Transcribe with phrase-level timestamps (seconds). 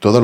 [0.00, 0.22] todos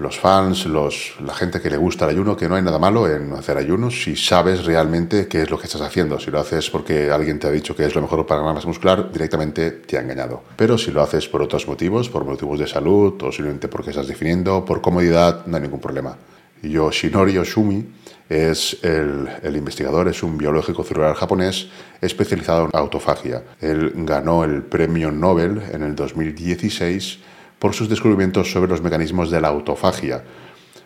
[0.00, 3.32] los, fans, la gente que le gusta el ayuno, que no hay nada malo en
[3.34, 6.18] hacer ayunos si sabes realmente qué es lo que estás haciendo.
[6.18, 8.66] Si lo haces porque alguien te ha dicho que es lo mejor para ganar masa
[8.66, 10.42] muscular, directamente te ha engañado.
[10.56, 14.08] Pero si lo haces por otros motivos, por motivos de salud o simplemente porque estás
[14.08, 16.16] definiendo, por comodidad, no hay ningún problema.
[16.64, 17.86] Yoshinori Oshumi
[18.28, 21.68] es el, el, investigador, es un biológico celular japonés
[22.00, 23.44] especializado en autofagia.
[23.60, 27.20] Él ganó el premio Nobel en el 2016
[27.58, 30.22] por sus descubrimientos sobre los mecanismos de la autofagia.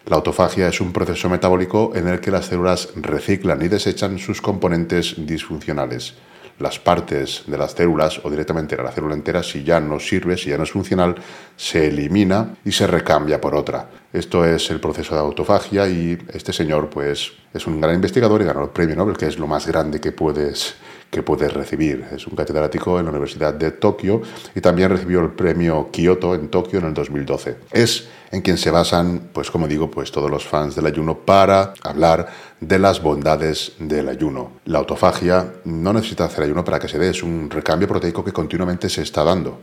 [0.07, 4.41] La autofagia es un proceso metabólico en el que las células reciclan y desechan sus
[4.41, 6.15] componentes disfuncionales.
[6.59, 10.51] Las partes de las células o directamente la célula entera, si ya no sirve, si
[10.51, 11.15] ya no es funcional,
[11.57, 13.89] se elimina y se recambia por otra.
[14.13, 18.45] Esto es el proceso de autofagia y este señor pues es un gran investigador y
[18.45, 20.75] ganó el premio Nobel, que es lo más grande que puedes
[21.11, 22.07] que puedes recibir.
[22.15, 24.23] Es un catedrático en la Universidad de Tokio
[24.55, 27.57] y también recibió el premio Kyoto en Tokio en el 2012.
[27.73, 31.75] Es en quien se basan, pues como digo, pues todos los fans del ayuno para
[31.83, 32.29] hablar
[32.61, 34.53] de las bondades del ayuno.
[34.67, 38.33] La autofagia no necesita hacer ayuno para que se dé, es un recambio proteico que
[38.33, 39.59] continuamente se está dando.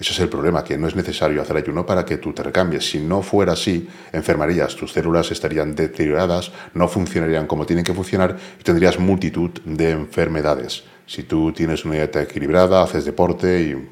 [0.00, 2.88] Ese es el problema, que no es necesario hacer ayuno para que tú te recambies.
[2.88, 8.36] Si no fuera así, enfermarías, tus células estarían deterioradas, no funcionarían como tienen que funcionar
[8.60, 10.84] y tendrías multitud de enfermedades.
[11.04, 13.88] Si tú tienes una dieta equilibrada, haces deporte y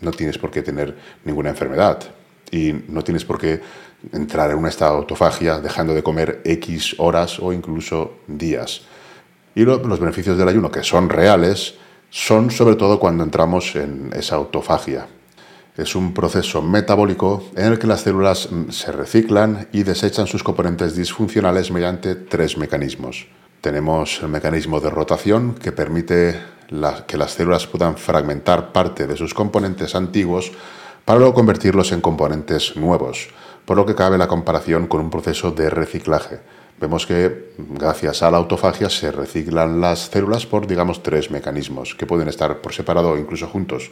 [0.00, 2.02] no tienes por qué tener ninguna enfermedad
[2.50, 3.60] y no tienes por qué
[4.12, 8.82] entrar en una estado de autofagia dejando de comer X horas o incluso días.
[9.54, 11.74] Y los beneficios del ayuno, que son reales,
[12.10, 15.08] son sobre todo cuando entramos en esa autofagia,
[15.76, 20.42] es un proceso metabólico en el que las células mm, se reciclan y desechan sus
[20.42, 23.26] componentes disfuncionales mediante tres mecanismos.
[23.60, 26.40] Tenemos el mecanismo de rotación que permite
[27.06, 30.52] que las células puedan fragmentar parte de sus componentes antiguos
[31.04, 33.28] para luego convertirlos en componentes nuevos,
[33.64, 36.40] por lo que cabe la comparación con un proceso de reciclaje.
[36.80, 42.06] Vemos que gracias a la autofagia se reciclan las células por, digamos, tres mecanismos que
[42.06, 43.90] pueden estar por separado o incluso juntos.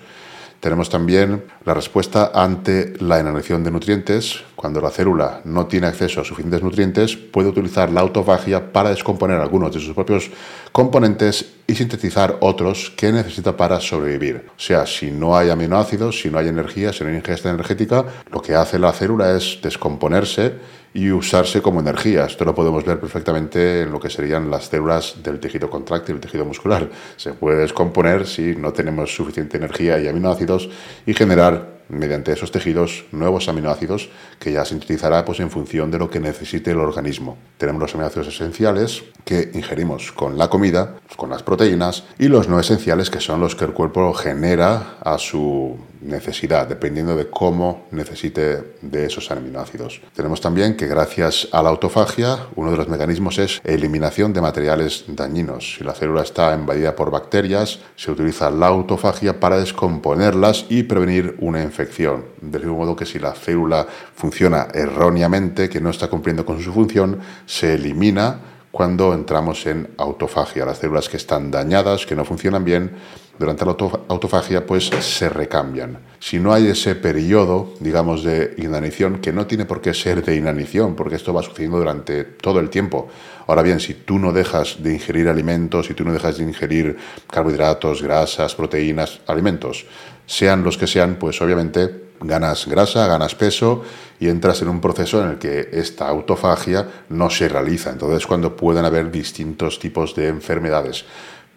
[0.60, 4.42] Tenemos también la respuesta ante la inanición de nutrientes.
[4.56, 9.40] Cuando la célula no tiene acceso a suficientes nutrientes, puede utilizar la autofagia para descomponer
[9.40, 10.30] algunos de sus propios
[10.72, 14.46] componentes y sintetizar otros que necesita para sobrevivir.
[14.56, 18.04] O sea, si no hay aminoácidos, si no hay energía, si no hay ingesta energética,
[18.30, 20.54] lo que hace la célula es descomponerse
[20.94, 22.24] y usarse como energía.
[22.24, 26.20] Esto lo podemos ver perfectamente en lo que serían las células del tejido contráctil, el
[26.20, 26.88] tejido muscular.
[27.16, 30.70] Se puede descomponer si no tenemos suficiente energía y aminoácidos
[31.04, 36.10] y generar mediante esos tejidos nuevos aminoácidos que ya sintetizará pues, en función de lo
[36.10, 37.36] que necesite el organismo.
[37.58, 42.60] Tenemos los aminoácidos esenciales que ingerimos con la comida, con las proteínas, y los no
[42.60, 48.74] esenciales que son los que el cuerpo genera a su necesidad, dependiendo de cómo necesite
[48.82, 50.02] de esos aminoácidos.
[50.14, 55.04] Tenemos también que gracias a la autofagia, uno de los mecanismos es eliminación de materiales
[55.08, 55.76] dañinos.
[55.76, 61.36] Si la célula está invadida por bacterias, se utiliza la autofagia para descomponerlas y prevenir
[61.40, 62.24] una enfermedad infección.
[62.40, 66.72] Del mismo modo que si la célula funciona erróneamente, que no está cumpliendo con su
[66.72, 68.38] función, se elimina
[68.70, 70.64] cuando entramos en autofagia.
[70.64, 72.92] Las células que están dañadas, que no funcionan bien,
[73.38, 73.76] durante la
[74.08, 75.98] autofagia pues se recambian.
[76.18, 80.36] Si no hay ese periodo, digamos, de inanición, que no tiene por qué ser de
[80.36, 83.08] inanición, porque esto va sucediendo durante todo el tiempo.
[83.46, 86.96] Ahora bien, si tú no dejas de ingerir alimentos, si tú no dejas de ingerir
[87.30, 89.84] carbohidratos, grasas, proteínas, alimentos,
[90.26, 93.82] sean los que sean, pues obviamente ganas grasa, ganas peso
[94.18, 97.90] y entras en un proceso en el que esta autofagia no se realiza.
[97.90, 101.04] Entonces, cuando pueden haber distintos tipos de enfermedades.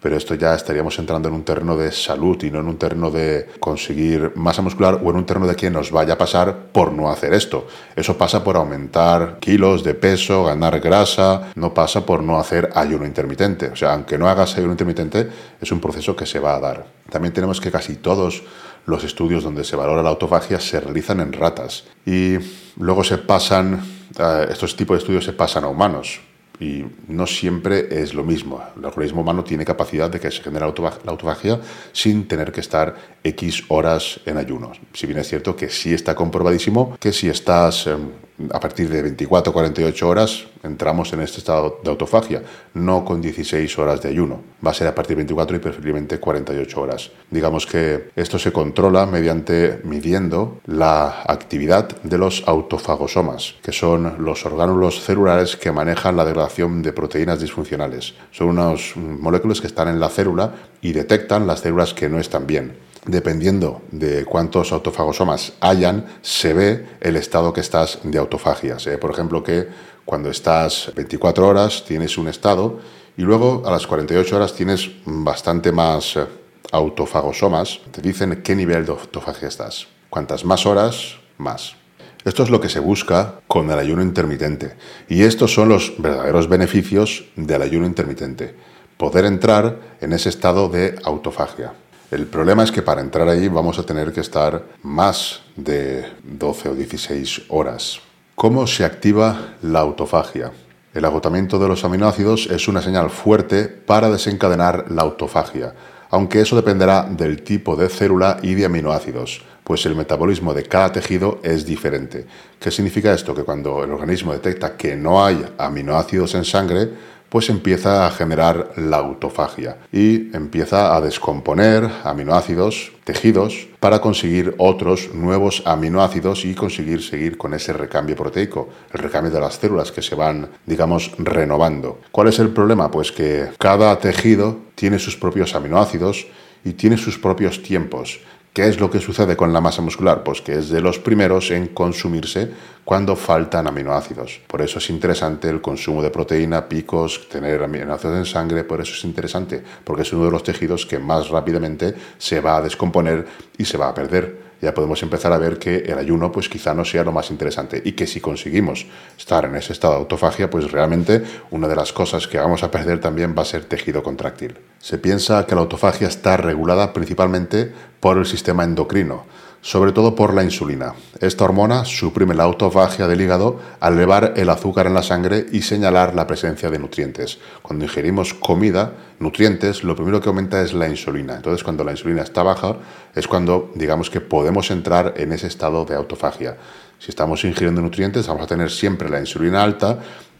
[0.00, 3.10] Pero esto ya estaríamos entrando en un terreno de salud y no en un terreno
[3.10, 6.92] de conseguir masa muscular o en un terreno de que nos vaya a pasar por
[6.92, 7.66] no hacer esto.
[7.96, 13.04] Eso pasa por aumentar kilos de peso, ganar grasa, no pasa por no hacer ayuno
[13.04, 13.68] intermitente.
[13.68, 15.28] O sea, aunque no hagas ayuno intermitente,
[15.60, 16.86] es un proceso que se va a dar.
[17.10, 18.44] También tenemos que casi todos
[18.86, 22.36] los estudios donde se valora la autofagia se realizan en ratas y
[22.78, 23.82] luego se pasan,
[24.18, 26.20] eh, estos tipos de estudios se pasan a humanos
[26.60, 28.62] y no siempre es lo mismo.
[28.76, 31.60] El organismo humano tiene capacidad de que se genere la autofagia
[31.92, 34.72] sin tener que estar X horas en ayuno.
[34.92, 38.10] Si bien es cierto que sí está comprobadísimo que si estás em,
[38.52, 42.42] a partir de 24 o 48 horas entramos en este estado de autofagia,
[42.74, 44.42] no con 16 horas de ayuno.
[44.64, 47.10] Va a ser a partir de 24 y preferiblemente 48 horas.
[47.30, 54.44] Digamos que esto se controla mediante midiendo la actividad de los autofagosomas, que son los
[54.46, 58.14] orgánulos celulares que manejan la degradación de proteínas disfuncionales.
[58.30, 62.46] Son unas moléculas que están en la célula y detectan las células que no están
[62.46, 68.78] bien dependiendo de cuántos autofagosomas hayan, se ve el estado que estás de autofagia.
[68.78, 69.68] Se ve, por ejemplo, que
[70.04, 72.78] cuando estás 24 horas tienes un estado
[73.16, 76.26] y luego a las 48 horas tienes bastante más eh,
[76.72, 77.80] autofagosomas.
[77.90, 79.88] Te dicen qué nivel de autofagia estás.
[80.08, 81.76] Cuantas más horas, más.
[82.24, 84.76] Esto es lo que se busca con el ayuno intermitente.
[85.08, 88.54] Y estos son los verdaderos beneficios del ayuno intermitente.
[88.96, 91.72] Poder entrar en ese estado de autofagia.
[92.10, 96.70] El problema es que para entrar ahí vamos a tener que estar más de 12
[96.70, 98.00] o 16 horas.
[98.34, 100.50] ¿Cómo se activa la autofagia?
[100.94, 105.74] El agotamiento de los aminoácidos es una señal fuerte para desencadenar la autofagia,
[106.08, 110.90] aunque eso dependerá del tipo de célula y de aminoácidos, pues el metabolismo de cada
[110.90, 112.26] tejido es diferente.
[112.58, 113.34] ¿Qué significa esto?
[113.34, 116.88] Que cuando el organismo detecta que no hay aminoácidos en sangre,
[117.28, 125.14] pues empieza a generar la autofagia y empieza a descomponer aminoácidos, tejidos, para conseguir otros
[125.14, 130.02] nuevos aminoácidos y conseguir seguir con ese recambio proteico, el recambio de las células que
[130.02, 132.00] se van, digamos, renovando.
[132.10, 132.90] ¿Cuál es el problema?
[132.90, 136.26] Pues que cada tejido tiene sus propios aminoácidos
[136.64, 138.20] y tiene sus propios tiempos.
[138.58, 140.24] ¿Qué es lo que sucede con la masa muscular?
[140.24, 142.50] Pues que es de los primeros en consumirse
[142.84, 144.40] cuando faltan aminoácidos.
[144.48, 148.94] Por eso es interesante el consumo de proteína, picos, tener aminoácidos en sangre, por eso
[148.94, 153.28] es interesante, porque es uno de los tejidos que más rápidamente se va a descomponer
[153.56, 156.74] y se va a perder ya podemos empezar a ver que el ayuno pues quizá
[156.74, 160.50] no sea lo más interesante y que si conseguimos estar en ese estado de autofagia
[160.50, 164.02] pues realmente una de las cosas que vamos a perder también va a ser tejido
[164.02, 164.58] contráctil.
[164.78, 169.24] Se piensa que la autofagia está regulada principalmente por el sistema endocrino
[169.60, 170.94] sobre todo por la insulina.
[171.20, 175.62] Esta hormona suprime la autofagia del hígado al elevar el azúcar en la sangre y
[175.62, 177.38] señalar la presencia de nutrientes.
[177.62, 181.36] Cuando ingerimos comida, nutrientes, lo primero que aumenta es la insulina.
[181.36, 182.76] Entonces, cuando la insulina está baja,
[183.14, 186.56] es cuando digamos que podemos entrar en ese estado de autofagia.
[186.98, 189.98] Si estamos ingiriendo nutrientes, vamos a tener siempre la insulina alta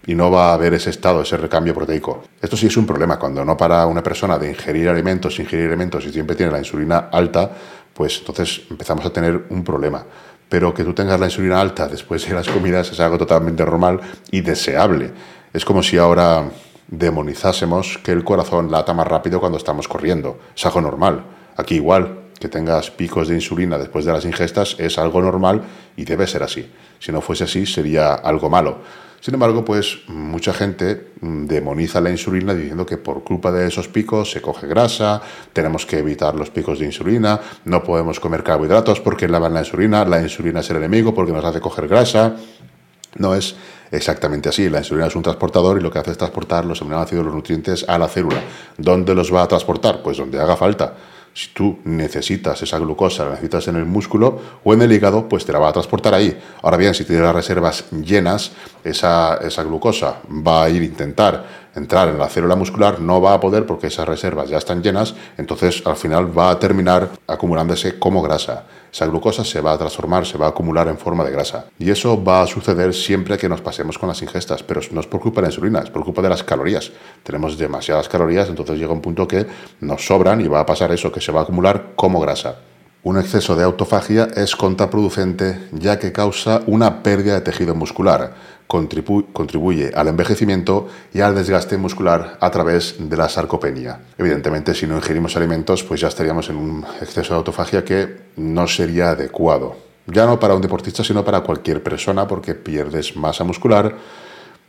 [0.08, 2.24] y no va a haber ese estado, ese recambio proteico.
[2.40, 3.18] Esto sí es un problema.
[3.18, 7.10] Cuando no para una persona de ingerir alimentos, ingerir alimentos y siempre tiene la insulina
[7.12, 7.50] alta,
[7.98, 10.04] pues entonces empezamos a tener un problema.
[10.48, 14.00] Pero que tú tengas la insulina alta después de las comidas es algo totalmente normal
[14.30, 15.10] y deseable.
[15.52, 16.48] Es como si ahora
[16.86, 20.38] demonizásemos que el corazón lata más rápido cuando estamos corriendo.
[20.56, 21.24] Es algo normal.
[21.56, 25.62] Aquí igual, que tengas picos de insulina después de las ingestas es algo normal
[25.96, 26.70] y debe ser así.
[27.00, 28.78] Si no fuese así, sería algo malo.
[29.20, 33.88] Sin embargo, pues mucha gente mm, demoniza la insulina diciendo que por culpa de esos
[33.88, 35.20] picos se coge grasa,
[35.52, 40.04] tenemos que evitar los picos de insulina, no podemos comer carbohidratos porque lavan la insulina,
[40.04, 42.36] la insulina es el enemigo porque nos hace coger grasa.
[43.16, 43.56] No es
[43.90, 44.68] exactamente así.
[44.68, 47.84] La insulina es un transportador y lo que hace es transportar los aminoácidos, los nutrientes
[47.88, 48.40] a la célula.
[48.76, 50.02] ¿Dónde los va a transportar?
[50.02, 50.94] Pues donde haga falta.
[51.38, 55.44] Si tú necesitas esa glucosa, la necesitas en el músculo o en el hígado, pues
[55.44, 56.36] te la va a transportar ahí.
[56.62, 58.50] Ahora bien, si tienes las reservas llenas,
[58.82, 63.34] esa, esa glucosa va a ir a intentar entrar en la célula muscular, no va
[63.34, 67.98] a poder porque esas reservas ya están llenas, entonces al final va a terminar acumulándose
[67.98, 68.64] como grasa.
[68.92, 71.66] Esa glucosa se va a transformar, se va a acumular en forma de grasa.
[71.78, 75.06] Y eso va a suceder siempre que nos pasemos con las ingestas, pero no es
[75.06, 76.90] por culpa de la insulina, es por culpa de las calorías.
[77.22, 79.46] Tenemos demasiadas calorías, entonces llega un punto que
[79.80, 82.56] nos sobran y va a pasar eso, que se va a acumular como grasa.
[83.04, 88.34] Un exceso de autofagia es contraproducente ya que causa una pérdida de tejido muscular,
[88.66, 94.00] contribuye al envejecimiento y al desgaste muscular a través de la sarcopenia.
[94.18, 98.66] Evidentemente, si no ingerimos alimentos, pues ya estaríamos en un exceso de autofagia que no
[98.66, 99.76] sería adecuado.
[100.06, 103.94] Ya no para un deportista, sino para cualquier persona, porque pierdes masa muscular,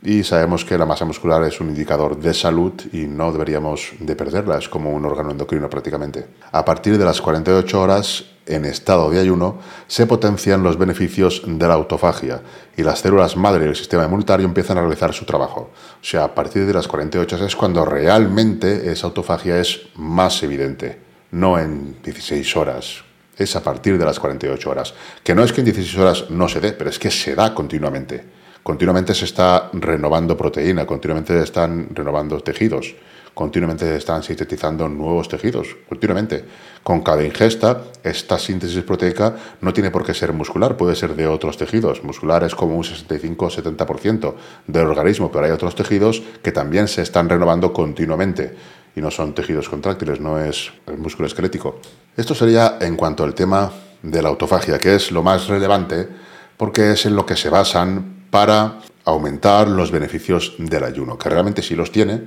[0.02, 4.16] y sabemos que la masa muscular es un indicador de salud y no deberíamos de
[4.16, 6.26] perderla, es como un órgano endocrino prácticamente.
[6.52, 11.68] A partir de las 48 horas en estado de ayuno se potencian los beneficios de
[11.68, 12.40] la autofagia
[12.76, 15.70] y las células madre del sistema inmunitario empiezan a realizar su trabajo.
[16.00, 20.42] O sea, a partir de las 48 horas es cuando realmente esa autofagia es más
[20.42, 20.98] evidente,
[21.32, 23.04] no en 16 horas.
[23.36, 24.94] Es a partir de las 48 horas.
[25.22, 27.54] Que no es que en 16 horas no se dé, pero es que se da
[27.54, 32.94] continuamente continuamente se está renovando proteína, continuamente se están renovando tejidos,
[33.34, 36.44] continuamente se están sintetizando nuevos tejidos, continuamente.
[36.82, 41.26] Con cada ingesta, esta síntesis proteica no tiene por qué ser muscular, puede ser de
[41.26, 42.02] otros tejidos.
[42.04, 44.34] Muscular es como un 65-70%
[44.66, 48.54] del organismo, pero hay otros tejidos que también se están renovando continuamente
[48.96, 51.80] y no son tejidos contráctiles, no es el músculo esquelético.
[52.16, 53.70] Esto sería en cuanto al tema
[54.02, 56.08] de la autofagia, que es lo más relevante
[56.56, 61.62] porque es en lo que se basan para aumentar los beneficios del ayuno, que realmente
[61.62, 62.22] sí los tiene,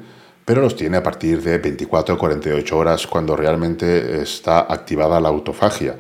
[0.46, 5.30] pero los tiene a partir de 24 o 48 horas cuando realmente está activada la
[5.30, 5.96] autofagia.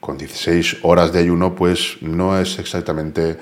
[0.00, 3.38] Con 16 horas de ayuno, pues no es exactamente,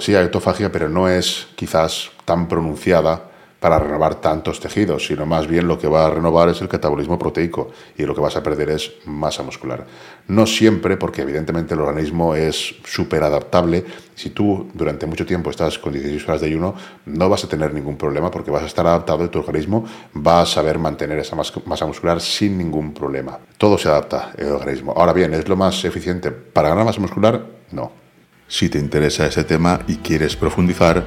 [0.00, 3.29] sí hay autofagia, pero no es quizás tan pronunciada
[3.60, 7.18] para renovar tantos tejidos, sino más bien lo que va a renovar es el catabolismo
[7.18, 9.86] proteico y lo que vas a perder es masa muscular.
[10.28, 13.84] No siempre, porque evidentemente el organismo es súper adaptable.
[14.14, 16.74] Si tú durante mucho tiempo estás con 16 horas de ayuno,
[17.04, 19.84] no vas a tener ningún problema porque vas a estar adaptado y tu organismo
[20.16, 23.38] va a saber mantener esa masa muscular sin ningún problema.
[23.58, 24.94] Todo se adapta el organismo.
[24.96, 27.44] Ahora bien, ¿es lo más eficiente para ganar masa muscular?
[27.72, 27.92] No.
[28.48, 31.06] Si te interesa ese tema y quieres profundizar,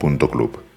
[0.00, 0.69] www.tonyloret.club.